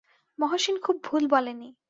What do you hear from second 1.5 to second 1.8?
নি।